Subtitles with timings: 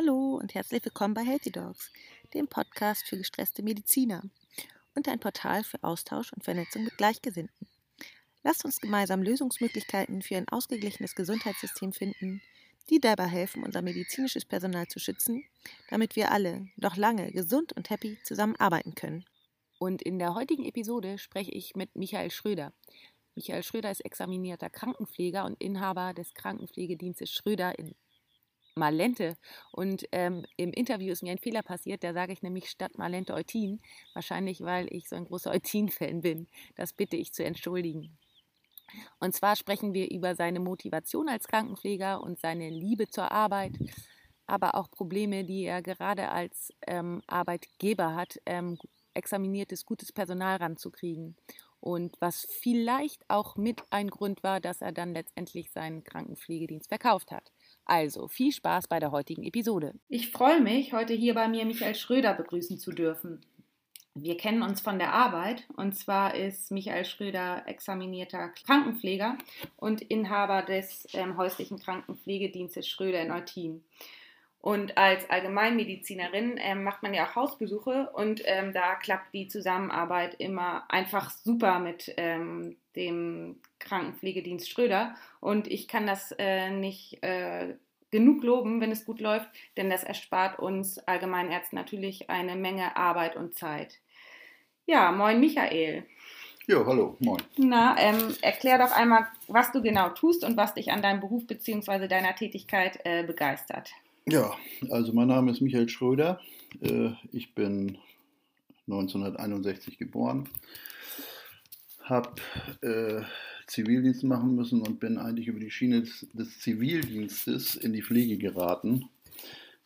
[0.00, 1.90] Hallo und herzlich willkommen bei Healthy Dogs,
[2.32, 4.22] dem Podcast für gestresste Mediziner
[4.94, 7.66] und ein Portal für Austausch und Vernetzung mit Gleichgesinnten.
[8.44, 12.40] Lasst uns gemeinsam Lösungsmöglichkeiten für ein ausgeglichenes Gesundheitssystem finden,
[12.90, 15.42] die dabei helfen, unser medizinisches Personal zu schützen,
[15.90, 19.24] damit wir alle noch lange gesund und happy zusammenarbeiten können.
[19.80, 22.72] Und in der heutigen Episode spreche ich mit Michael Schröder.
[23.34, 27.96] Michael Schröder ist examinierter Krankenpfleger und Inhaber des Krankenpflegedienstes Schröder in
[28.78, 29.36] Malente.
[29.72, 33.34] Und ähm, im Interview ist mir ein Fehler passiert, da sage ich nämlich statt Malente
[33.34, 33.80] Eutin.
[34.14, 36.46] Wahrscheinlich, weil ich so ein großer Eutin-Fan bin.
[36.76, 38.16] Das bitte ich zu entschuldigen.
[39.20, 43.72] Und zwar sprechen wir über seine Motivation als Krankenpfleger und seine Liebe zur Arbeit,
[44.46, 48.78] aber auch Probleme, die er gerade als ähm, Arbeitgeber hat, ähm,
[49.14, 51.36] examiniertes, gutes Personal ranzukriegen.
[51.80, 57.30] Und was vielleicht auch mit ein Grund war, dass er dann letztendlich seinen Krankenpflegedienst verkauft
[57.30, 57.52] hat.
[57.88, 59.94] Also viel Spaß bei der heutigen Episode.
[60.10, 63.40] Ich freue mich, heute hier bei mir Michael Schröder begrüßen zu dürfen.
[64.14, 69.38] Wir kennen uns von der Arbeit und zwar ist Michael Schröder examinierter Krankenpfleger
[69.76, 73.84] und Inhaber des ähm, häuslichen Krankenpflegedienstes Schröder in Eutin.
[74.60, 80.34] Und als Allgemeinmedizinerin ähm, macht man ja auch Hausbesuche und ähm, da klappt die Zusammenarbeit
[80.38, 85.14] immer einfach super mit ähm, dem Krankenpflegedienst Schröder.
[85.40, 87.76] Und ich kann das äh, nicht äh,
[88.10, 93.36] genug loben, wenn es gut läuft, denn das erspart uns Allgemeinärzten natürlich eine Menge Arbeit
[93.36, 93.98] und Zeit.
[94.86, 96.04] Ja, moin Michael.
[96.66, 97.42] Ja, hallo, moin.
[97.56, 101.46] Na, ähm, erklär doch einmal, was du genau tust und was dich an deinem Beruf
[101.46, 102.08] bzw.
[102.08, 103.90] deiner Tätigkeit äh, begeistert.
[104.26, 104.52] Ja,
[104.90, 106.40] also mein Name ist Michael Schröder.
[106.82, 107.96] Äh, ich bin
[108.86, 110.48] 1961 geboren,
[112.04, 112.34] habe
[112.82, 113.22] äh,
[113.68, 119.04] Zivildienst machen müssen und bin eigentlich über die Schiene des, Zivildienstes in die Pflege geraten.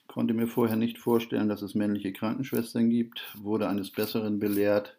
[0.07, 4.97] Konnte mir vorher nicht vorstellen, dass es männliche Krankenschwestern gibt, wurde eines Besseren belehrt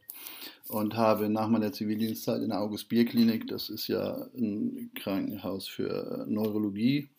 [0.67, 7.09] und habe nach meiner Zivildienstzeit in der August-Bier-Klinik, das ist ja ein Krankenhaus für Neurologie,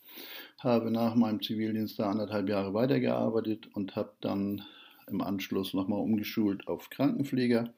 [0.59, 4.63] habe nach meinem Zivildienst da anderthalb Jahre weitergearbeitet und habe dann
[5.07, 7.73] im Anschluss nochmal umgeschult auf Krankenpfleger.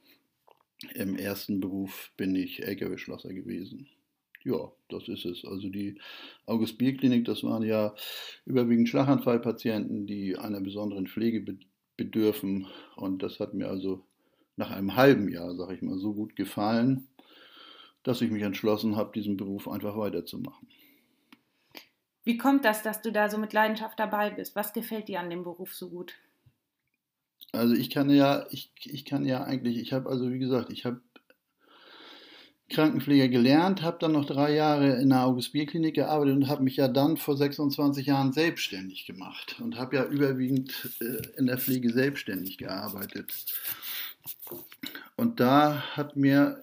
[0.94, 3.88] Im ersten Beruf bin ich LKW-Schlosser gewesen.
[4.44, 5.44] Ja, das ist es.
[5.44, 6.00] Also die
[6.46, 7.96] August-Bier-Klinik, das waren ja
[8.46, 11.58] überwiegend Schlaganfallpatienten, die einer besonderen Pflege
[11.98, 12.68] bedürfen.
[12.96, 14.06] Und das hat mir also
[14.56, 17.08] nach einem halben Jahr, sage ich mal, so gut gefallen,
[18.04, 20.68] dass ich mich entschlossen habe, diesen Beruf einfach weiterzumachen.
[22.24, 24.56] Wie kommt das, dass du da so mit Leidenschaft dabei bist?
[24.56, 26.16] Was gefällt dir an dem Beruf so gut?
[27.52, 30.86] Also ich kann ja, ich, ich kann ja eigentlich, ich habe also wie gesagt, ich
[30.86, 31.02] habe
[32.70, 36.90] Krankenpfleger gelernt, habe dann noch drei Jahre in der August-Bier-Klinik gearbeitet und habe mich ja
[36.90, 42.58] dann vor 26 Jahren selbstständig gemacht und habe ja überwiegend äh, in der Pflege selbstständig
[42.58, 43.32] gearbeitet.
[45.16, 46.60] Und da hat mir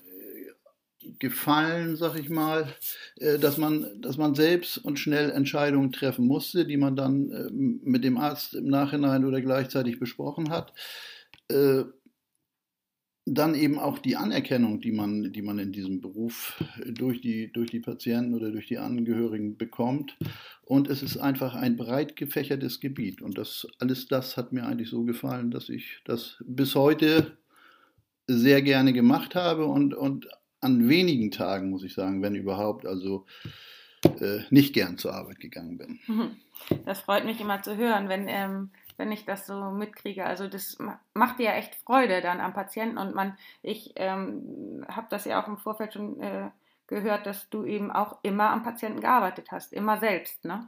[1.19, 2.75] gefallen, sag ich mal,
[3.16, 7.50] äh, dass man, dass man selbst und schnell Entscheidungen treffen musste, die man dann äh,
[7.50, 10.72] mit dem Arzt im Nachhinein oder gleichzeitig besprochen hat.
[11.48, 11.84] Äh,
[13.26, 17.71] dann eben auch die Anerkennung, die man, die man in diesem Beruf durch die, durch
[17.71, 20.16] die Patienten oder durch die Angehörigen bekommt.
[20.62, 23.22] Und es ist einfach ein breit gefächertes Gebiet.
[23.22, 27.38] Und das, alles das hat mir eigentlich so gefallen, dass ich das bis heute
[28.26, 30.28] sehr gerne gemacht habe und, und
[30.65, 33.27] an wenigen Tagen, muss ich sagen, wenn überhaupt, also
[34.21, 36.01] äh, nicht gern zur Arbeit gegangen bin.
[36.07, 36.37] Mhm.
[36.85, 40.25] Das freut mich immer zu hören, wenn, ähm, wenn ich das so mitkriege.
[40.25, 40.79] Also das
[41.15, 45.49] macht ja echt Freude dann am Patienten und man, ich ähm, habe das ja auch
[45.49, 46.51] im Vorfeld schon äh,
[46.87, 50.67] gehört, dass du eben auch immer am Patienten gearbeitet hast, immer selbst, ne?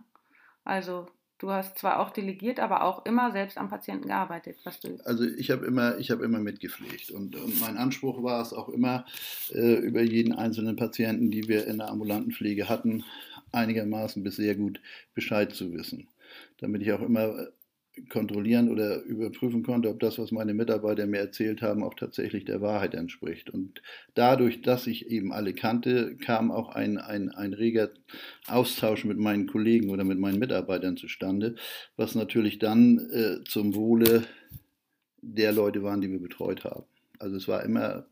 [0.65, 1.07] Also
[1.39, 4.57] Du hast zwar auch delegiert, aber auch immer selbst am Patienten gearbeitet.
[4.65, 8.55] Was du also ich habe immer, hab immer mitgepflegt und, und, mein Anspruch war es
[8.55, 9.05] auch immer,
[9.53, 13.05] äh, über jeden einzelnen Patienten, die wir in der ambulanten Pflege hatten,
[13.53, 14.81] einigermaßen bis sehr gut
[15.15, 16.09] Bescheid zu wissen.
[16.59, 17.49] Damit ich auch immer
[18.09, 22.61] kontrollieren oder überprüfen konnte, ob das, was meine Mitarbeiter mir erzählt haben, auch tatsächlich der
[22.61, 23.51] Wahrheit entspricht.
[23.51, 23.83] Und
[24.15, 27.91] dadurch, dass ich eben alle kannte, kam auch ein, ein, ein reger
[28.47, 31.57] Austausch mit meinen Kollegen oder mit meinen Mitarbeitern zustande,
[31.97, 34.25] was natürlich dann äh, zum Wohle
[35.23, 36.85] der Leute waren, die wir betreut haben.
[37.19, 38.07] Also es war immer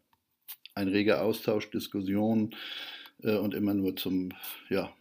[0.74, 2.54] ein reger Austausch, Diskussion
[3.22, 4.30] äh, und immer nur zum,
[4.68, 4.92] ja,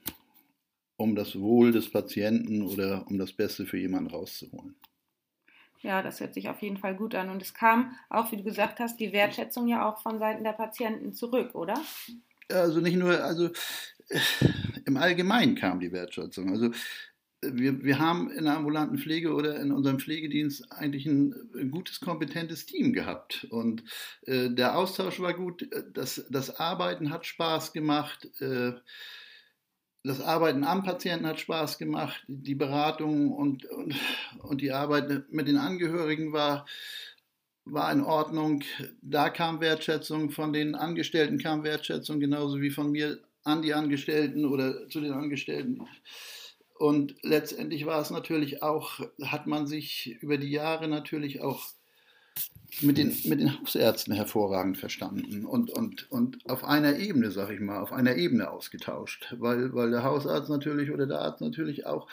[0.95, 4.75] um das Wohl des Patienten oder um das Beste für jemanden rauszuholen.
[5.81, 7.29] Ja, das hört sich auf jeden Fall gut an.
[7.29, 10.53] Und es kam auch, wie du gesagt hast, die Wertschätzung ja auch von Seiten der
[10.53, 11.75] Patienten zurück, oder?
[12.49, 13.47] Also nicht nur, also
[14.07, 14.19] äh,
[14.85, 16.49] im Allgemeinen kam die Wertschätzung.
[16.51, 16.71] Also
[17.41, 21.99] wir, wir haben in der ambulanten Pflege oder in unserem Pflegedienst eigentlich ein, ein gutes,
[21.99, 23.45] kompetentes Team gehabt.
[23.49, 23.83] Und
[24.21, 28.29] äh, der Austausch war gut, das, das Arbeiten hat Spaß gemacht.
[28.41, 28.73] Äh,
[30.03, 33.95] das Arbeiten am Patienten hat Spaß gemacht, die Beratung und, und,
[34.39, 36.65] und die Arbeit mit den Angehörigen war,
[37.65, 38.63] war in Ordnung.
[39.01, 44.45] Da kam Wertschätzung, von den Angestellten kam Wertschätzung, genauso wie von mir an die Angestellten
[44.45, 45.88] oder zu den Angestellten.
[46.77, 51.65] Und letztendlich war es natürlich auch, hat man sich über die Jahre natürlich auch
[52.81, 57.59] mit den, mit den Hausärzten hervorragend verstanden und, und, und auf einer Ebene, sag ich
[57.59, 62.07] mal, auf einer Ebene ausgetauscht, weil, weil der Hausarzt natürlich oder der Arzt natürlich auch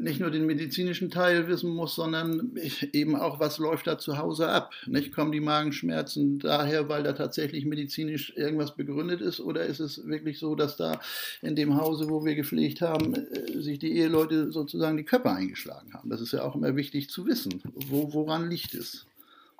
[0.00, 2.52] nicht nur den medizinischen Teil wissen muss, sondern
[2.92, 4.72] eben auch, was läuft da zu Hause ab.
[4.86, 5.14] Nicht?
[5.14, 10.38] Kommen die Magenschmerzen daher, weil da tatsächlich medizinisch irgendwas begründet ist, oder ist es wirklich
[10.38, 11.00] so, dass da
[11.42, 15.92] in dem Hause, wo wir gepflegt haben, äh, sich die Eheleute sozusagen die Köpfe eingeschlagen
[15.92, 16.08] haben?
[16.08, 17.62] Das ist ja auch immer wichtig zu wissen.
[17.74, 19.06] Wo, woran liegt es?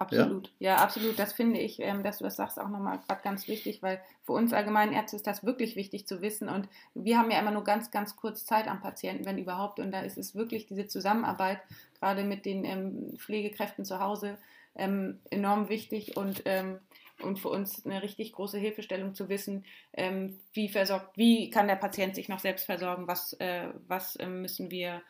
[0.02, 1.18] Absolut, ja, ja absolut.
[1.18, 4.32] Das finde ich, ähm, dass du das sagst, auch nochmal gerade ganz wichtig, weil für
[4.32, 6.48] uns allgemeinen Ärzte ist das wirklich wichtig zu wissen.
[6.48, 9.78] Und wir haben ja immer nur ganz, ganz kurz Zeit am Patienten, wenn überhaupt.
[9.78, 11.60] Und da ist es wirklich diese Zusammenarbeit,
[11.98, 14.38] gerade mit den ähm, Pflegekräften zu Hause,
[14.74, 16.78] ähm, enorm wichtig und, ähm,
[17.22, 21.76] und für uns eine richtig große Hilfestellung zu wissen, ähm, wie versorgt, wie kann der
[21.76, 25.02] Patient sich noch selbst versorgen, was, äh, was äh, müssen wir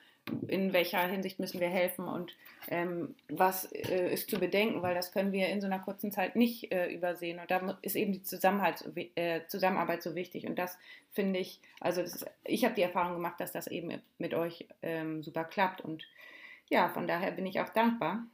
[0.46, 2.36] in welcher Hinsicht müssen wir helfen und
[2.69, 6.36] ähm, was äh, ist zu bedenken, weil das können wir in so einer kurzen Zeit
[6.36, 7.40] nicht äh, übersehen.
[7.40, 8.84] Und da ist eben die Zusammenhalt,
[9.16, 10.46] äh, Zusammenarbeit so wichtig.
[10.46, 10.78] Und das
[11.10, 15.22] finde ich, also ist, ich habe die Erfahrung gemacht, dass das eben mit euch ähm,
[15.22, 15.80] super klappt.
[15.80, 16.06] Und
[16.69, 18.24] ja, von daher bin ich auch dankbar.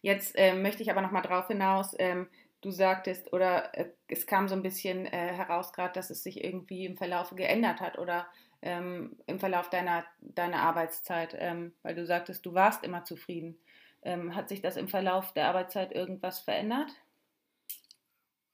[0.00, 2.28] Jetzt ähm, möchte ich aber nochmal drauf hinaus, ähm,
[2.60, 6.44] du sagtest, oder äh, es kam so ein bisschen äh, heraus gerade, dass es sich
[6.44, 8.26] irgendwie im Verlauf geändert hat oder
[8.64, 11.36] ähm, im Verlauf deiner, deiner Arbeitszeit?
[11.38, 13.56] Ähm, weil du sagtest, du warst immer zufrieden.
[14.02, 16.90] Ähm, hat sich das im Verlauf der Arbeitszeit irgendwas verändert?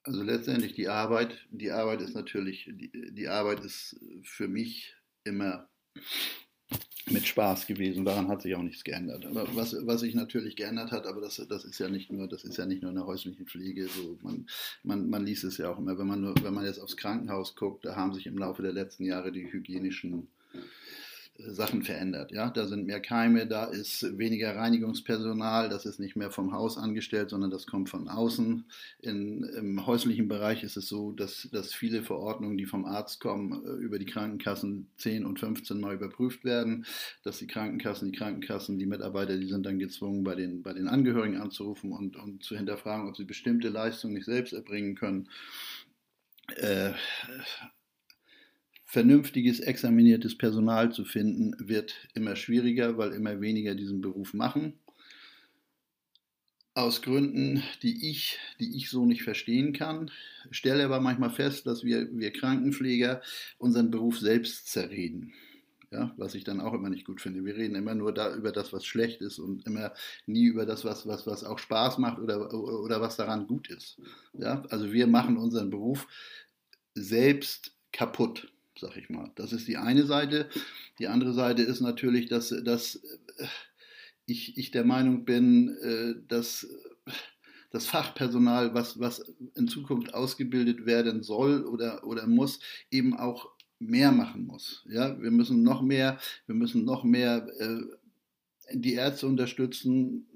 [0.03, 5.69] Also letztendlich die Arbeit, die Arbeit ist natürlich, die, die Arbeit ist für mich immer
[7.11, 8.05] mit Spaß gewesen.
[8.05, 9.25] Daran hat sich auch nichts geändert.
[9.25, 12.43] Aber was, was sich natürlich geändert hat, aber das, das ist ja nicht nur, das
[12.43, 13.87] ist ja nicht nur in der häuslichen Pflege.
[13.87, 14.47] So, man,
[14.83, 17.55] man, man liest es ja auch immer, wenn man nur, wenn man jetzt aufs Krankenhaus
[17.55, 20.27] guckt, da haben sich im Laufe der letzten Jahre die hygienischen
[21.47, 22.31] Sachen verändert.
[22.31, 22.49] Ja?
[22.49, 27.29] Da sind mehr Keime, da ist weniger Reinigungspersonal, das ist nicht mehr vom Haus angestellt,
[27.29, 28.65] sondern das kommt von außen.
[28.99, 33.63] In, Im häuslichen Bereich ist es so, dass, dass viele Verordnungen, die vom Arzt kommen,
[33.65, 36.85] äh, über die Krankenkassen 10 und 15 Mal überprüft werden,
[37.23, 40.87] dass die Krankenkassen, die Krankenkassen, die Mitarbeiter, die sind dann gezwungen, bei den, bei den
[40.87, 45.29] Angehörigen anzurufen und, und zu hinterfragen, ob sie bestimmte Leistungen nicht selbst erbringen können.
[46.57, 46.91] Äh,
[48.91, 54.73] vernünftiges, examiniertes Personal zu finden, wird immer schwieriger, weil immer weniger diesen Beruf machen.
[56.73, 60.11] Aus Gründen, die ich, die ich so nicht verstehen kann,
[60.49, 63.21] stelle aber manchmal fest, dass wir, wir Krankenpfleger
[63.59, 65.31] unseren Beruf selbst zerreden.
[65.89, 67.45] Ja, was ich dann auch immer nicht gut finde.
[67.45, 69.93] Wir reden immer nur da über das, was schlecht ist und immer
[70.25, 74.01] nie über das, was, was, was auch Spaß macht oder, oder was daran gut ist.
[74.33, 76.07] Ja, also wir machen unseren Beruf
[76.93, 78.51] selbst kaputt
[78.81, 79.31] sag ich mal.
[79.35, 80.49] Das ist die eine Seite.
[80.99, 82.95] Die andere Seite ist natürlich, dass, dass
[83.37, 83.47] äh,
[84.25, 86.67] ich, ich der Meinung bin, äh, dass
[87.69, 89.23] das Fachpersonal, was, was
[89.55, 94.85] in Zukunft ausgebildet werden soll oder, oder muss, eben auch mehr machen muss.
[94.89, 97.81] Ja, wir müssen noch mehr, wir müssen noch mehr äh,
[98.73, 100.27] die Ärzte unterstützen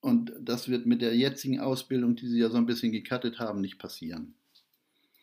[0.00, 3.60] und das wird mit der jetzigen Ausbildung, die sie ja so ein bisschen gekattet haben,
[3.60, 4.34] nicht passieren.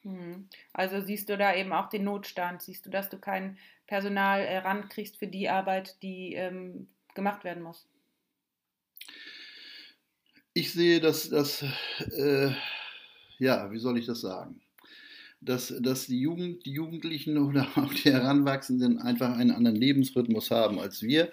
[0.05, 0.47] Mhm.
[0.71, 3.57] Also siehst du da eben auch den Notstand, siehst du, dass du kein
[3.87, 7.87] Personal äh, rankriegst für die Arbeit, die ähm, gemacht werden muss?
[10.53, 11.63] Ich sehe, dass das,
[12.11, 12.51] äh,
[13.39, 14.61] ja, wie soll ich das sagen?
[15.45, 20.79] Dass, dass die, Jugend, die Jugendlichen oder auch die Heranwachsenden einfach einen anderen Lebensrhythmus haben
[20.79, 21.29] als wir,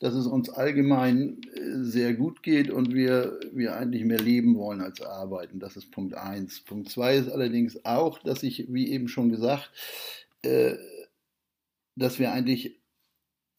[0.00, 4.80] dass es uns allgemein äh, sehr gut geht und wir, wir eigentlich mehr leben wollen
[4.80, 5.60] als arbeiten.
[5.60, 6.60] Das ist Punkt 1.
[6.60, 9.70] Punkt 2 ist allerdings auch, dass ich, wie eben schon gesagt,
[10.42, 10.74] äh,
[11.96, 12.80] dass wir eigentlich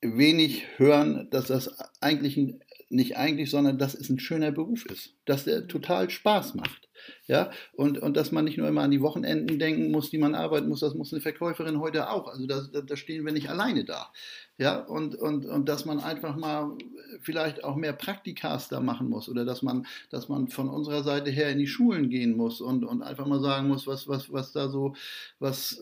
[0.02, 5.16] wenig hören, dass das eigentlich ein, nicht eigentlich, sondern dass es ein schöner Beruf ist,
[5.26, 6.83] dass der total Spaß macht.
[7.28, 10.36] Ja, und, und dass man nicht nur immer an die Wochenenden denken muss, die man
[10.36, 12.28] arbeiten muss, das muss eine Verkäuferin heute auch.
[12.28, 14.12] Also da, da stehen wir nicht alleine da.
[14.58, 16.78] Ja, und, und, und dass man einfach mal
[17.22, 21.32] vielleicht auch mehr Praktikas da machen muss oder dass man, dass man von unserer Seite
[21.32, 24.52] her in die Schulen gehen muss und, und einfach mal sagen muss, was, was, was
[24.52, 24.96] da so,
[25.40, 25.82] was,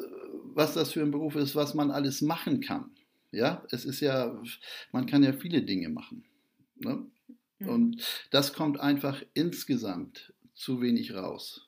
[0.53, 2.91] was das für ein Beruf ist, was man alles machen kann.
[3.31, 4.41] Ja, es ist ja,
[4.91, 6.25] man kann ja viele Dinge machen.
[6.75, 7.05] Ne?
[7.59, 7.69] Mhm.
[7.69, 11.67] Und das kommt einfach insgesamt zu wenig raus.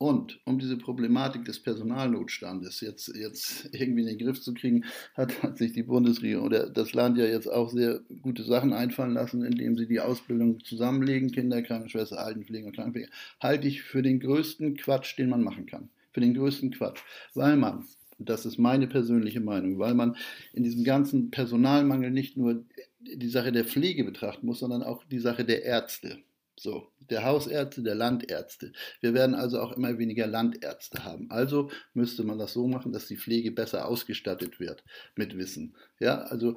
[0.00, 5.42] Und um diese Problematik des Personalnotstandes jetzt, jetzt irgendwie in den Griff zu kriegen, hat,
[5.42, 9.44] hat sich die Bundesregierung oder das Land ja jetzt auch sehr gute Sachen einfallen lassen,
[9.44, 15.18] indem sie die Ausbildung zusammenlegen, Kinderkrankenschwester, Altenpfleger und Krankenpfleger, halte ich für den größten Quatsch,
[15.18, 15.88] den man machen kann.
[16.12, 17.00] Für den größten Quatsch.
[17.34, 17.84] Weil man,
[18.20, 20.16] das ist meine persönliche Meinung, weil man
[20.52, 22.64] in diesem ganzen Personalmangel nicht nur
[23.00, 26.18] die Sache der Pflege betrachten muss, sondern auch die Sache der Ärzte.
[26.60, 28.72] So, der Hausärzte, der Landärzte.
[29.00, 31.30] Wir werden also auch immer weniger Landärzte haben.
[31.30, 34.82] Also müsste man das so machen, dass die Pflege besser ausgestattet wird
[35.14, 35.76] mit Wissen.
[36.00, 36.56] Ja, also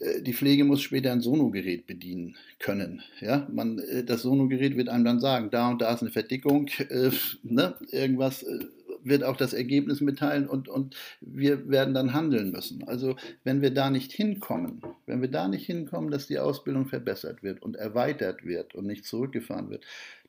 [0.00, 3.02] äh, die Pflege muss später ein Sonogerät bedienen können.
[3.20, 6.66] Ja, man, äh, das Sonogerät wird einem dann sagen, da und da ist eine Verdickung,
[6.88, 7.10] äh,
[7.44, 8.66] ne, irgendwas äh,
[9.06, 12.86] wird auch das Ergebnis mitteilen und, und wir werden dann handeln müssen.
[12.86, 17.42] Also wenn wir da nicht hinkommen, wenn wir da nicht hinkommen, dass die Ausbildung verbessert
[17.42, 19.84] wird und erweitert wird und nicht zurückgefahren wird,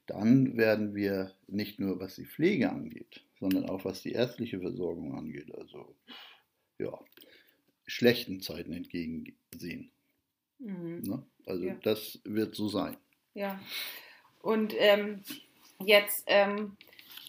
[0.05, 5.17] dann werden wir nicht nur was die Pflege angeht, sondern auch was die ärztliche Versorgung
[5.17, 5.95] angeht, also
[6.79, 6.97] ja,
[7.85, 9.91] schlechten Zeiten entgegensehen.
[10.59, 11.01] Mhm.
[11.03, 11.23] Ne?
[11.45, 11.75] Also ja.
[11.83, 12.97] das wird so sein.
[13.33, 13.59] Ja.
[14.41, 15.21] Und ähm,
[15.83, 16.77] jetzt ähm,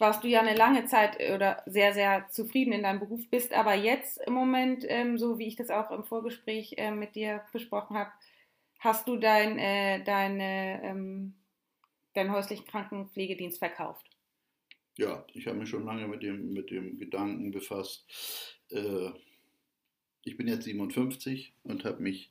[0.00, 3.52] warst du ja eine lange Zeit äh, oder sehr, sehr zufrieden in deinem Beruf, bist
[3.52, 7.43] aber jetzt im Moment, ähm, so wie ich das auch im Vorgespräch äh, mit dir
[7.52, 8.11] besprochen habe,
[8.78, 11.35] hast du dein, äh, deine, ähm,
[12.14, 14.07] deinen häuslichen Krankenpflegedienst verkauft.
[14.97, 18.05] Ja, ich habe mich schon lange mit dem, mit dem Gedanken befasst.
[18.71, 19.11] Äh,
[20.25, 22.31] ich bin jetzt 57 und habe mich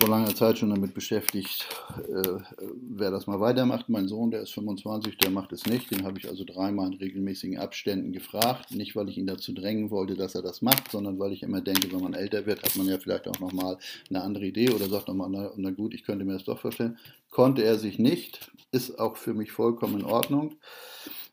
[0.00, 1.66] vor langer Zeit schon damit beschäftigt,
[2.08, 2.40] äh,
[2.88, 3.90] wer das mal weitermacht.
[3.90, 5.90] Mein Sohn, der ist 25, der macht es nicht.
[5.90, 8.70] Den habe ich also dreimal in regelmäßigen Abständen gefragt.
[8.70, 11.60] Nicht, weil ich ihn dazu drängen wollte, dass er das macht, sondern weil ich immer
[11.60, 13.76] denke, wenn man älter wird, hat man ja vielleicht auch nochmal
[14.08, 16.96] eine andere Idee oder sagt nochmal, na, na gut, ich könnte mir das doch vorstellen.
[17.28, 20.54] Konnte er sich nicht, ist auch für mich vollkommen in Ordnung.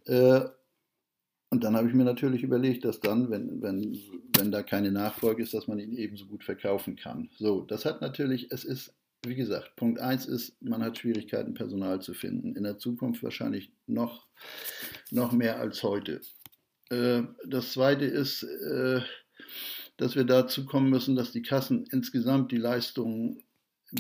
[0.05, 0.41] Äh,
[1.49, 3.97] und dann habe ich mir natürlich überlegt, dass dann, wenn, wenn,
[4.37, 7.29] wenn da keine Nachfolge ist, dass man ihn ebenso gut verkaufen kann.
[7.37, 8.93] So, das hat natürlich, es ist,
[9.25, 12.55] wie gesagt, Punkt 1 ist, man hat Schwierigkeiten, Personal zu finden.
[12.55, 14.27] In der Zukunft wahrscheinlich noch,
[15.09, 16.19] noch mehr als heute.
[16.89, 19.01] Äh, das zweite ist, äh,
[19.95, 23.41] dass wir dazu kommen müssen, dass die Kassen insgesamt die Leistungen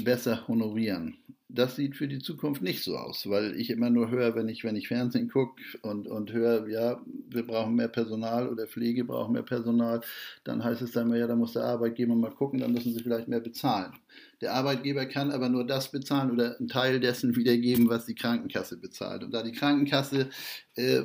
[0.03, 1.17] besser honorieren
[1.49, 4.63] das sieht für die Zukunft nicht so aus, weil ich immer nur höre, wenn ich,
[4.65, 9.31] wenn ich Fernsehen gucke und, und höre, ja, wir brauchen mehr Personal oder Pflege braucht
[9.31, 10.01] mehr Personal,
[10.43, 13.29] dann heißt es dann ja, da muss der Arbeitgeber mal gucken, dann müssen sie vielleicht
[13.29, 13.93] mehr bezahlen.
[14.41, 18.77] Der Arbeitgeber kann aber nur das bezahlen oder einen Teil dessen wiedergeben, was die Krankenkasse
[18.77, 19.23] bezahlt.
[19.23, 20.29] Und da die Krankenkasse
[20.75, 21.03] äh,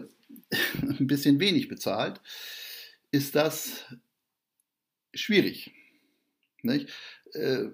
[0.83, 2.21] ein bisschen wenig bezahlt,
[3.13, 3.85] ist das
[5.15, 5.71] schwierig.
[6.63, 6.89] Nicht?
[7.33, 7.69] Äh,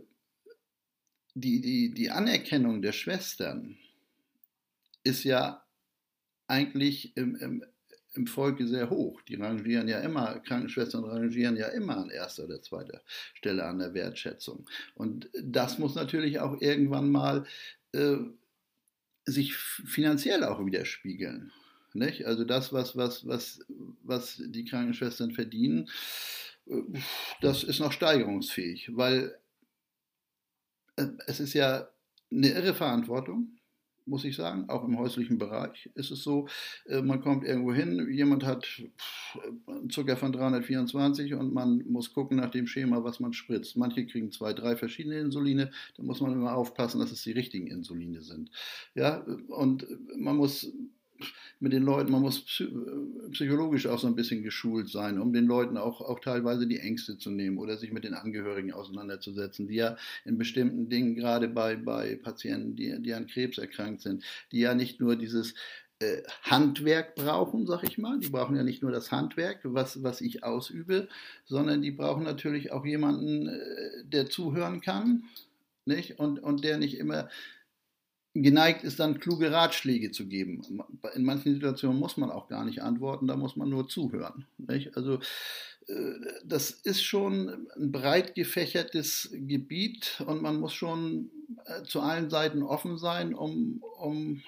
[1.40, 3.76] die, die, die Anerkennung der Schwestern
[5.04, 5.64] ist ja
[6.46, 7.64] eigentlich im, im,
[8.14, 9.20] im Volke sehr hoch.
[9.22, 13.02] Die rangieren ja immer, Krankenschwestern rangieren ja immer an erster oder zweiter
[13.34, 14.68] Stelle an der Wertschätzung.
[14.94, 17.46] Und das muss natürlich auch irgendwann mal
[17.92, 18.16] äh,
[19.26, 21.52] sich finanziell auch widerspiegeln.
[21.94, 22.26] Nicht?
[22.26, 23.60] Also das, was, was, was,
[24.02, 25.88] was die Krankenschwestern verdienen,
[26.66, 26.82] äh,
[27.40, 29.38] das ist noch steigerungsfähig, weil
[31.26, 31.88] es ist ja
[32.30, 33.58] eine irre Verantwortung,
[34.06, 34.68] muss ich sagen.
[34.68, 36.48] Auch im häuslichen Bereich ist es so,
[36.86, 38.66] äh, man kommt irgendwo hin, jemand hat
[39.90, 43.76] Zucker von 324 und man muss gucken nach dem Schema, was man spritzt.
[43.76, 47.66] Manche kriegen zwei, drei verschiedene Insuline, da muss man immer aufpassen, dass es die richtigen
[47.66, 48.50] Insuline sind.
[48.94, 49.86] Ja, und
[50.16, 50.72] man muss
[51.60, 52.44] mit den Leuten, man muss
[53.32, 57.18] psychologisch auch so ein bisschen geschult sein, um den Leuten auch, auch teilweise die Ängste
[57.18, 61.76] zu nehmen oder sich mit den Angehörigen auseinanderzusetzen, die ja in bestimmten Dingen, gerade bei,
[61.76, 65.54] bei Patienten, die, die an Krebs erkrankt sind, die ja nicht nur dieses
[66.00, 68.20] äh, Handwerk brauchen, sag ich mal.
[68.20, 71.08] Die brauchen ja nicht nur das Handwerk, was, was ich ausübe,
[71.46, 75.24] sondern die brauchen natürlich auch jemanden, äh, der zuhören kann
[75.88, 76.20] nicht?
[76.20, 77.28] Und, und der nicht immer
[78.42, 80.62] geneigt ist, dann kluge Ratschläge zu geben.
[81.14, 84.46] In manchen Situationen muss man auch gar nicht antworten, da muss man nur zuhören.
[84.58, 84.96] Nicht?
[84.96, 85.20] Also
[85.88, 86.14] äh,
[86.44, 91.30] das ist schon ein breit gefächertes Gebiet und man muss schon
[91.64, 94.42] äh, zu allen Seiten offen sein, um, um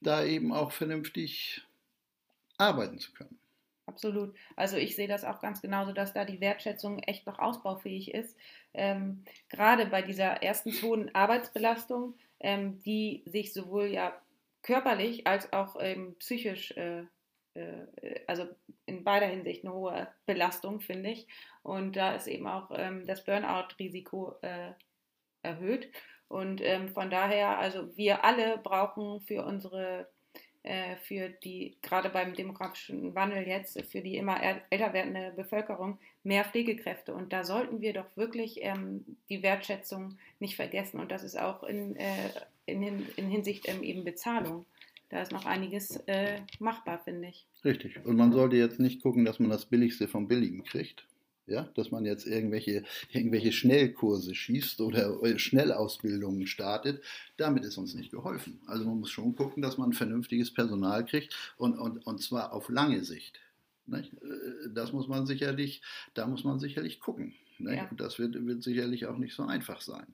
[0.00, 1.62] da eben auch vernünftig
[2.56, 3.38] arbeiten zu können.
[3.86, 4.34] Absolut.
[4.54, 8.36] Also ich sehe das auch ganz genauso, dass da die Wertschätzung echt noch ausbaufähig ist.
[8.74, 14.20] Ähm, gerade bei dieser ersten hohen Arbeitsbelastung ähm, die sich sowohl ja
[14.62, 17.04] körperlich als auch ähm, psychisch, äh,
[17.54, 18.46] äh, also
[18.86, 21.26] in beider Hinsicht eine hohe Belastung, finde ich.
[21.62, 24.72] Und da ist eben auch ähm, das Burnout-Risiko äh,
[25.42, 25.90] erhöht.
[26.28, 30.08] Und ähm, von daher, also wir alle brauchen für unsere,
[31.04, 37.14] für die, gerade beim demografischen Wandel jetzt, für die immer älter werdende Bevölkerung mehr Pflegekräfte.
[37.14, 41.00] Und da sollten wir doch wirklich ähm, die Wertschätzung nicht vergessen.
[41.00, 42.30] Und das ist auch in, äh,
[42.66, 42.82] in,
[43.16, 44.66] in Hinsicht ähm, eben Bezahlung.
[45.08, 47.46] Da ist noch einiges äh, machbar, finde ich.
[47.64, 48.04] Richtig.
[48.04, 51.06] Und man sollte jetzt nicht gucken, dass man das Billigste vom Billigen kriegt.
[51.48, 57.02] Ja, dass man jetzt irgendwelche, irgendwelche Schnellkurse schießt oder äh, Schnellausbildungen startet,
[57.36, 58.60] damit ist uns nicht geholfen.
[58.66, 62.68] Also man muss schon gucken, dass man vernünftiges Personal kriegt und, und, und zwar auf
[62.68, 63.40] lange Sicht.
[63.90, 64.02] Äh,
[64.74, 65.82] das muss man sicherlich,
[66.14, 67.34] da muss man sicherlich gucken.
[67.58, 67.90] Ja.
[67.96, 70.06] Das wird, wird sicherlich auch nicht so einfach sein.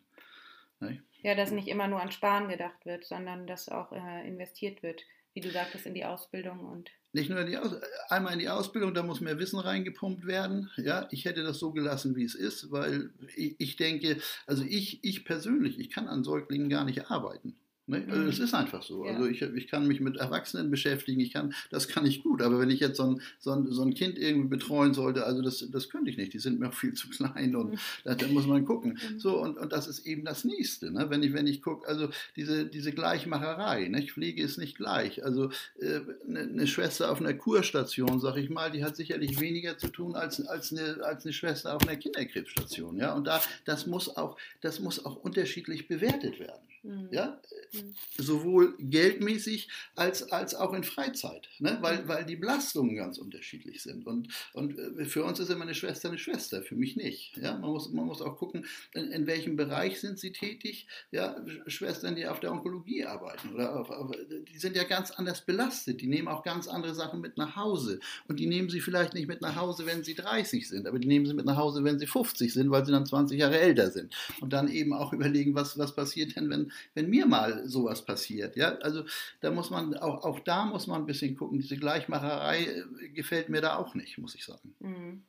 [1.23, 5.03] Ja, dass nicht immer nur an Sparen gedacht wird, sondern dass auch äh, investiert wird,
[5.35, 7.73] wie du sagtest, in die Ausbildung und nicht nur in die Aus
[8.09, 10.71] einmal in die Ausbildung, da muss mehr Wissen reingepumpt werden.
[10.77, 15.05] Ja, ich hätte das so gelassen, wie es ist, weil ich, ich denke, also ich,
[15.05, 17.57] ich persönlich, ich kann an Säuglingen gar nicht arbeiten.
[17.87, 18.05] Ne?
[18.09, 18.45] Also es mhm.
[18.45, 19.05] ist einfach so.
[19.05, 19.13] Ja.
[19.13, 22.59] Also ich, ich kann mich mit Erwachsenen beschäftigen, ich kann, das kann ich gut, aber
[22.59, 25.67] wenn ich jetzt so ein, so ein, so ein Kind irgendwie betreuen sollte, also das,
[25.71, 27.79] das könnte ich nicht, die sind mir auch viel zu klein und mhm.
[28.05, 28.99] da, da, muss man gucken.
[29.13, 29.19] Mhm.
[29.19, 31.11] So, und, und das ist eben das Nächste, ne?
[31.11, 34.05] wenn ich, wenn ich gucke, also diese, diese Gleichmacherei, ne?
[34.15, 35.25] Pflege ist nicht gleich.
[35.25, 39.77] Also äh, eine, eine Schwester auf einer Kurstation, sag ich mal, die hat sicherlich weniger
[39.77, 42.97] zu tun als, als, eine, als eine Schwester auf einer Kinderkrebsstation.
[42.97, 43.15] Ja?
[43.15, 46.63] Und da, das, muss auch, das muss auch unterschiedlich bewertet werden.
[46.85, 47.09] Mhm.
[47.11, 47.41] Ja?
[47.73, 47.95] Mhm.
[48.19, 51.79] Sowohl geldmäßig als, als auch in Freizeit, ne?
[51.81, 52.09] weil, mhm.
[52.09, 54.07] weil die Belastungen ganz unterschiedlich sind.
[54.07, 57.37] Und, und äh, für uns ist immer eine Schwester eine Schwester, für mich nicht.
[57.39, 57.57] Ja?
[57.57, 60.87] Man, muss, man muss auch gucken, in, in welchem Bereich sind sie tätig.
[61.11, 61.37] Ja?
[61.67, 64.11] Schwestern, die auf der Onkologie arbeiten, oder auf, auf,
[64.53, 66.03] die sind ja ganz anders belastet.
[66.03, 67.99] Die nehmen auch ganz andere Sachen mit nach Hause.
[68.29, 71.09] Und die nehmen sie vielleicht nicht mit nach Hause, wenn sie 30 sind, aber die
[71.09, 73.91] nehmen sie mit nach Hause, wenn sie 50 sind, weil sie dann 20 Jahre älter
[73.91, 74.15] sind.
[74.41, 78.57] Und dann eben auch überlegen, was, was passiert denn, wenn, wenn mir mal sowas passiert.
[78.57, 78.77] Ja?
[78.79, 79.05] Also
[79.41, 81.59] da muss man, auch, auch da muss man ein bisschen gucken.
[81.59, 84.75] Diese Gleichmacherei äh, gefällt mir da auch nicht, muss ich sagen.
[84.81, 85.23] Mhm.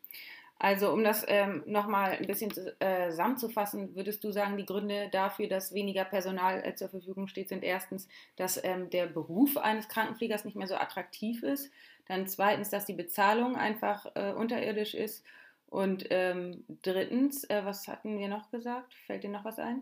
[0.57, 5.49] Also um das ähm, nochmal ein bisschen äh, zusammenzufassen, würdest du sagen, die Gründe dafür,
[5.49, 10.45] dass weniger Personal äh, zur Verfügung steht, sind erstens, dass ähm, der Beruf eines Krankenpflegers
[10.45, 11.71] nicht mehr so attraktiv ist.
[12.07, 15.25] Dann zweitens, dass die Bezahlung einfach äh, unterirdisch ist.
[15.67, 18.93] Und ähm, drittens, äh, was hatten wir noch gesagt?
[19.07, 19.81] Fällt dir noch was ein?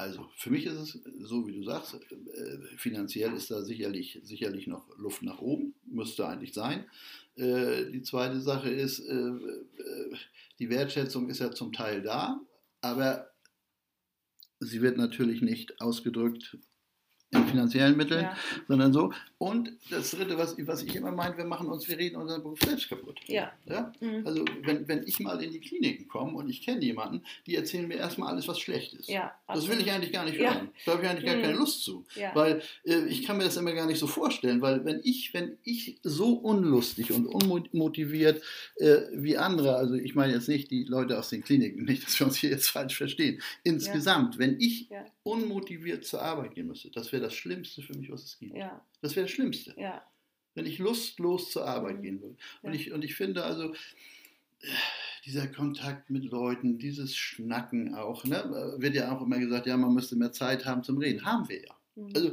[0.00, 4.66] Also für mich ist es so, wie du sagst, äh, finanziell ist da sicherlich, sicherlich
[4.66, 6.86] noch Luft nach oben, müsste eigentlich sein.
[7.36, 9.32] Äh, die zweite Sache ist, äh,
[10.58, 12.40] die Wertschätzung ist ja zum Teil da,
[12.80, 13.30] aber
[14.58, 16.56] sie wird natürlich nicht ausgedrückt
[17.32, 18.36] in finanziellen Mitteln, ja.
[18.66, 19.12] sondern so.
[19.38, 22.58] Und das Dritte, was, was ich immer meine, wir machen uns, wir reden unseren Beruf
[22.60, 23.20] selbst kaputt.
[23.26, 23.52] Ja.
[23.66, 23.92] ja?
[24.00, 24.26] Mhm.
[24.26, 27.86] Also wenn, wenn ich mal in die Kliniken komme und ich kenne jemanden, die erzählen
[27.86, 29.08] mir erstmal alles, was schlecht ist.
[29.08, 30.66] Ja, das will ich eigentlich gar nicht hören.
[30.66, 30.82] Ja.
[30.84, 31.42] Da habe ich eigentlich gar mhm.
[31.42, 32.04] keine Lust zu.
[32.34, 35.56] Weil äh, ich kann mir das immer gar nicht so vorstellen, weil wenn ich, wenn
[35.62, 38.42] ich so unlustig und unmotiviert
[38.76, 42.18] äh, wie andere, also ich meine jetzt nicht die Leute aus den Kliniken, nicht, dass
[42.18, 44.88] wir uns hier jetzt falsch verstehen, insgesamt, wenn ich
[45.22, 48.56] unmotiviert zur Arbeit gehen müsste, das wäre wäre das Schlimmste für mich, was es gibt.
[48.56, 48.84] Ja.
[49.02, 49.74] Das wäre das Schlimmste.
[49.76, 50.02] Ja.
[50.54, 52.02] Wenn ich lustlos zur Arbeit mhm.
[52.02, 52.36] gehen würde.
[52.62, 53.74] Und, ich, und ich finde also,
[55.24, 59.94] dieser Kontakt mit Leuten, dieses Schnacken auch, ne, wird ja auch immer gesagt, ja, man
[59.94, 61.24] müsste mehr Zeit haben zum Reden.
[61.24, 61.76] Haben wir ja.
[61.94, 62.12] Mhm.
[62.14, 62.32] Also,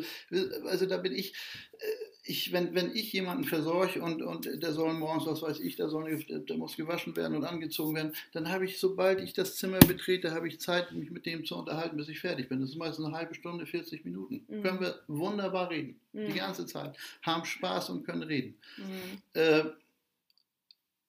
[0.67, 1.33] also da bin ich,
[1.73, 1.85] äh,
[2.27, 5.89] ich, wenn, wenn ich jemanden versorge und, und der soll morgens, was weiß ich, der,
[5.89, 9.79] soll, der muss gewaschen werden und angezogen werden, dann habe ich, sobald ich das Zimmer
[9.79, 12.59] betrete, habe ich Zeit, mich mit dem zu unterhalten, bis ich fertig bin.
[12.59, 14.45] Das ist meistens eine halbe Stunde, 40 Minuten.
[14.47, 14.61] Mhm.
[14.61, 16.27] Können wir wunderbar reden, mhm.
[16.27, 16.97] die ganze Zeit.
[17.21, 18.57] Haben Spaß und können reden.
[18.77, 19.21] Mhm.
[19.33, 19.63] Äh,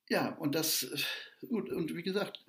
[0.09, 0.89] ja, und das,
[1.49, 2.41] gut, und wie gesagt,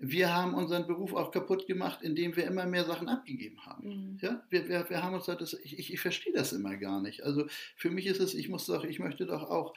[0.00, 3.88] wir haben unseren Beruf auch kaputt gemacht, indem wir immer mehr Sachen abgegeben haben.
[3.88, 4.18] Mhm.
[4.22, 7.22] Ja, wir, wir, wir haben uns das, ich, ich, ich verstehe das immer gar nicht.
[7.22, 9.74] Also für mich ist es, ich muss doch, ich möchte doch auch,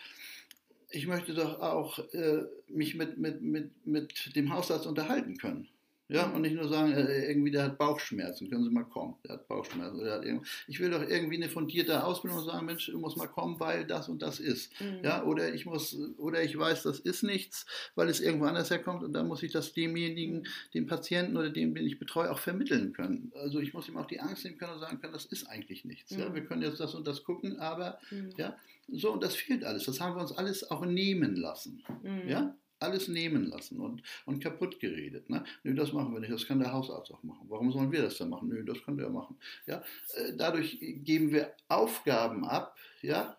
[0.90, 5.68] ich möchte doch auch äh, mich mit, mit, mit, mit dem Hausarzt unterhalten können.
[6.10, 9.34] Ja, und nicht nur sagen, äh, irgendwie der hat Bauchschmerzen, können Sie mal kommen, der
[9.34, 10.04] hat Bauchschmerzen.
[10.04, 10.26] Der hat
[10.68, 13.86] ich will doch irgendwie eine fundierte Ausbildung und sagen, Mensch, du musst mal kommen, weil
[13.86, 14.80] das und das ist.
[14.82, 15.00] Mhm.
[15.04, 19.04] Ja, oder ich muss, oder ich weiß, das ist nichts, weil es irgendwo anders herkommt
[19.04, 22.92] und dann muss ich das demjenigen, dem Patienten oder dem, den ich betreue, auch vermitteln
[22.94, 23.32] können.
[23.36, 25.86] Also ich muss ihm auch die Angst nehmen können und sagen können, das ist eigentlich
[25.86, 26.12] nichts.
[26.12, 26.20] Mhm.
[26.20, 28.30] Ja, wir können jetzt das und das gucken, aber mhm.
[28.38, 28.58] ja,
[28.90, 29.86] so und das fehlt alles.
[29.86, 31.84] Das haben wir uns alles auch nehmen lassen.
[32.04, 32.28] Mhm.
[32.28, 35.30] Ja, alles nehmen lassen und, und kaputt geredet.
[35.30, 35.44] Ne?
[35.64, 37.46] Nö, das machen wir nicht, das kann der Hausarzt auch machen.
[37.50, 38.50] Warum sollen wir das dann machen?
[38.50, 39.38] Nö, das kann der machen.
[39.66, 39.84] Ja?
[40.16, 43.36] Äh, dadurch geben wir Aufgaben ab, ja?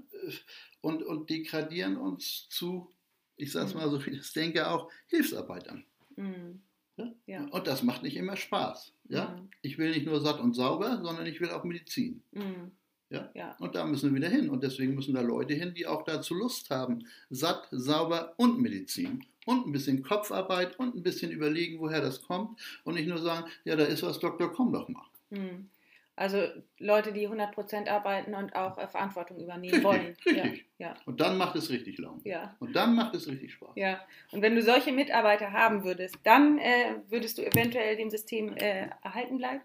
[0.80, 2.90] und, und degradieren uns zu,
[3.36, 5.84] ich sage es mal so, wie ich das denke, auch Hilfsarbeitern.
[6.16, 6.60] Mhm.
[6.96, 7.12] Ja?
[7.26, 7.44] Ja.
[7.46, 8.92] Und das macht nicht immer Spaß.
[9.08, 9.30] Ja?
[9.30, 9.50] Mhm.
[9.62, 12.22] Ich will nicht nur satt und sauber, sondern ich will auch Medizin.
[12.32, 12.72] Mhm.
[13.10, 13.30] Ja?
[13.34, 13.56] Ja.
[13.58, 14.48] Und da müssen wir wieder hin.
[14.48, 17.06] Und deswegen müssen da Leute hin, die auch dazu Lust haben.
[17.30, 19.24] Satt, sauber und Medizin.
[19.46, 22.60] Und ein bisschen Kopfarbeit und ein bisschen überlegen, woher das kommt.
[22.84, 25.04] Und nicht nur sagen, ja, da ist was, Doktor, komm doch mal.
[25.30, 25.68] Mhm.
[26.16, 26.44] Also
[26.78, 30.16] Leute, die 100% arbeiten und auch äh, Verantwortung übernehmen Richtig, wollen.
[30.24, 30.64] richtig.
[30.78, 32.20] Ja, ja, Und dann macht es richtig Laune.
[32.24, 32.54] ja.
[32.60, 33.70] Und dann macht es richtig Spaß.
[33.74, 38.56] Ja, und wenn du solche Mitarbeiter haben würdest, dann äh, würdest du eventuell dem System
[38.56, 39.62] äh, erhalten bleiben?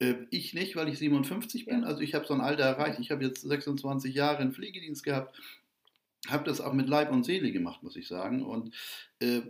[0.00, 1.80] Äh, Ich nicht, weil ich 57 bin.
[1.80, 1.86] Ja.
[1.86, 2.98] Also ich habe so ein Alter erreicht.
[3.00, 5.40] Ich habe jetzt 26 Jahre in Pflegedienst gehabt.
[6.28, 8.42] Habe das auch mit Leib und Seele gemacht, muss ich sagen.
[8.42, 8.74] Und
[9.20, 9.42] äh,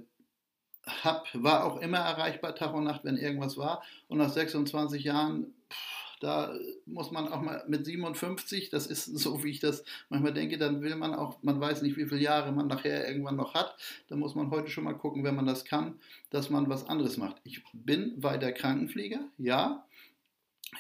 [0.87, 3.83] hab, war auch immer erreichbar, Tag und Nacht, wenn irgendwas war.
[4.09, 6.55] Und nach 26 Jahren, pff, da
[6.87, 10.81] muss man auch mal mit 57, das ist so, wie ich das manchmal denke, dann
[10.81, 13.77] will man auch, man weiß nicht, wie viele Jahre man nachher irgendwann noch hat.
[14.09, 17.19] Da muss man heute schon mal gucken, wenn man das kann, dass man was anderes
[17.19, 17.37] macht.
[17.45, 19.87] Ich bin weiter Krankenpfleger, ja.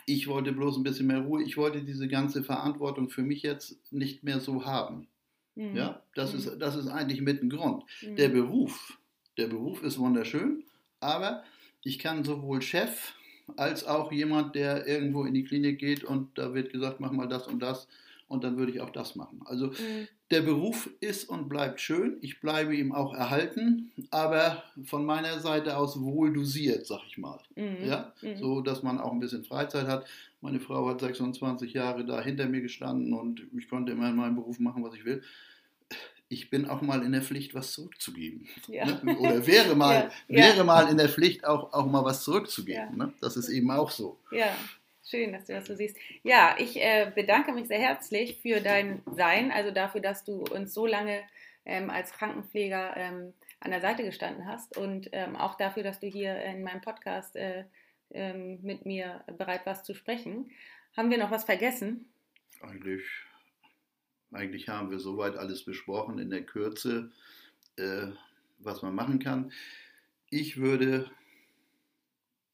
[0.07, 1.43] Ich wollte bloß ein bisschen mehr Ruhe.
[1.43, 5.07] Ich wollte diese ganze Verantwortung für mich jetzt nicht mehr so haben.
[5.57, 5.77] Mhm.
[5.77, 6.39] Ja, das, Mhm.
[6.39, 7.85] ist, das ist eigentlich mit ein Grund.
[8.03, 8.17] Mhm.
[8.17, 8.99] Der Beruf,
[9.39, 10.65] der Beruf ist wunderschön,
[11.01, 11.45] aber
[11.83, 13.15] ich kann sowohl Chef
[13.57, 17.29] als auch jemand, der irgendwo in die Klinik geht und da wird gesagt, mach mal
[17.29, 17.89] das und das
[18.29, 19.41] und dann würde ich auch das machen.
[19.45, 20.09] Also Mhm.
[20.31, 22.17] der Beruf ist und bleibt schön.
[22.23, 27.39] Ich bleibe ihm auch erhalten, aber von meiner Seite aus wohl dosiert, sag ich mal.
[27.57, 27.85] Mhm.
[27.85, 28.37] Ja, Mhm.
[28.37, 30.07] so dass man auch ein bisschen Freizeit hat.
[30.41, 34.35] Meine Frau hat 26 Jahre da hinter mir gestanden und ich konnte immer in meinem
[34.37, 35.23] Beruf machen, was ich will.
[36.29, 38.49] Ich bin auch mal in der Pflicht, was zurückzugeben.
[38.67, 38.87] Ja.
[38.87, 39.17] Ne?
[39.19, 40.45] Oder wäre mal, Ja, ja.
[40.55, 42.97] wäre mal in der Pflicht, auch, auch mal was zurückzugeben.
[42.97, 43.13] Ne?
[43.21, 44.19] Das ist eben auch so.
[44.33, 44.47] Ja,
[45.05, 45.97] schön, dass du das so siehst.
[46.23, 50.75] Ja, ich äh, bedanke mich sehr herzlich für dein Sein, also dafür, dass du uns
[50.75, 51.23] so lange
[51.65, 56.07] ähm, als Krankenpfleger ähm, an der Seite gestanden hast und ähm, auch dafür, dass du
[56.07, 57.65] hier in meinem Podcast äh,
[58.11, 60.51] ähm, mit mir bereit warst zu sprechen.
[60.97, 62.07] Haben wir noch was vergessen?
[62.61, 63.05] Eigentlich,
[64.33, 67.11] eigentlich haben wir soweit alles besprochen in der Kürze,
[67.77, 68.09] äh,
[68.59, 69.53] was man machen kann.
[70.31, 71.11] Ich würde,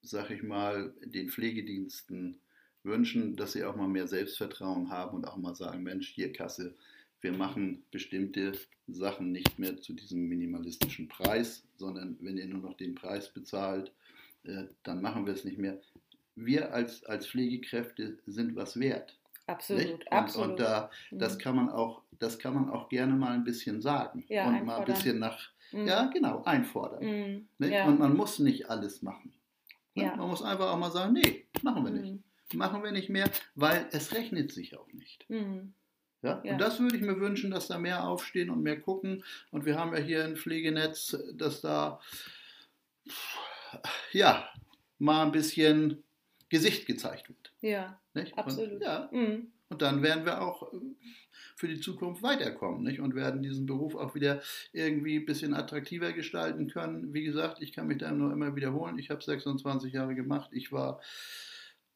[0.02, 2.40] sag ich mal, den Pflegediensten
[2.82, 6.74] wünschen, dass sie auch mal mehr Selbstvertrauen haben und auch mal sagen, Mensch, hier Kasse,
[7.20, 8.52] wir machen bestimmte
[8.88, 13.92] Sachen nicht mehr zu diesem minimalistischen Preis, sondern wenn ihr nur noch den Preis bezahlt,
[14.44, 15.78] äh, dann machen wir es nicht mehr.
[16.34, 19.18] Wir als, als Pflegekräfte sind was wert.
[19.46, 19.84] Absolut?
[19.92, 20.50] Und, absolut.
[20.52, 21.38] und da, das Mhm.
[21.40, 24.58] kann man auch, das kann man auch gerne mal ein bisschen sagen Ja, und mal
[24.58, 24.94] ein einfordern.
[24.94, 25.86] bisschen nach, Mhm.
[25.86, 27.46] ja genau, einfordern.
[27.58, 27.72] Nicht?
[27.72, 27.86] Ja.
[27.86, 29.32] Und man muss nicht alles machen.
[29.94, 30.04] Ne?
[30.04, 30.16] Ja.
[30.16, 32.12] Man muss einfach auch mal sagen, nee, machen wir nicht.
[32.12, 32.58] Mhm.
[32.58, 35.28] Machen wir nicht mehr, weil es rechnet sich auch nicht.
[35.28, 35.72] Mhm.
[36.22, 36.40] Ja?
[36.44, 36.52] Ja.
[36.52, 39.24] Und das würde ich mir wünschen, dass da mehr aufstehen und mehr gucken.
[39.50, 42.00] Und wir haben ja hier ein Pflegenetz, dass da
[44.12, 44.48] ja
[44.98, 46.02] mal ein bisschen
[46.48, 47.52] Gesicht gezeigt wird.
[47.60, 48.36] Ja, Nicht?
[48.36, 48.72] absolut.
[48.74, 49.52] Und, ja, Mhm.
[49.70, 50.76] Und dann werden wir auch äh,
[51.56, 53.00] für die Zukunft weiterkommen nicht?
[53.00, 57.14] und werden diesen Beruf auch wieder irgendwie ein bisschen attraktiver gestalten können.
[57.14, 58.98] Wie gesagt, ich kann mich da nur immer wiederholen.
[58.98, 60.50] Ich habe 26 Jahre gemacht.
[60.52, 61.00] Ich war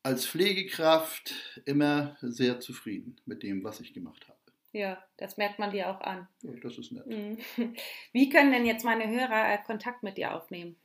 [0.02, 1.34] als Pflegekraft
[1.64, 4.38] immer sehr zufrieden mit dem, was ich gemacht habe.
[4.72, 6.28] ja, das merkt man dir auch an.
[6.42, 7.06] Ja, das ist nett.
[7.06, 7.38] Mhm.
[8.12, 10.76] Wie können denn jetzt meine Hörer äh, Kontakt mit dir aufnehmen?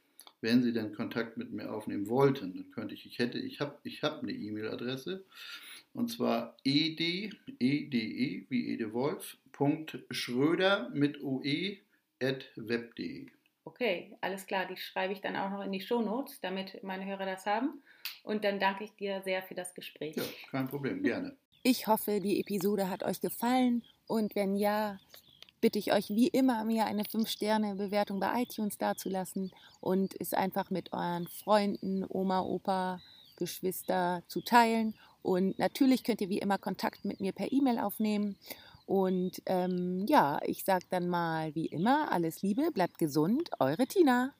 [0.42, 3.78] Wenn Sie denn Kontakt mit mir aufnehmen wollten, dann könnte ich, ich hätte, ich habe
[3.84, 5.26] ich hab eine E-Mail-Adresse
[5.94, 11.78] und zwar ed, ede, wie Ede Wolf, Punkt Schröder mit oe
[12.22, 13.28] at web.de.
[13.66, 17.26] Okay, alles klar, die schreibe ich dann auch noch in die Shownotes, damit meine Hörer
[17.26, 17.84] das haben.
[18.24, 20.16] Und dann danke ich dir sehr für das Gespräch.
[20.16, 21.38] Ja, kein Problem, gerne.
[21.64, 25.00] Ich hoffe, die Episode hat euch gefallen und wenn ja,
[25.62, 30.94] bitte ich euch wie immer, mir eine 5-Sterne-Bewertung bei iTunes dazulassen und es einfach mit
[30.94, 33.00] euren Freunden, Oma, Opa,
[33.36, 34.94] Geschwister zu teilen.
[35.22, 38.38] Und natürlich könnt ihr wie immer Kontakt mit mir per E-Mail aufnehmen.
[38.86, 44.34] Und ähm, ja, ich sage dann mal wie immer, alles Liebe, bleibt gesund, eure Tina.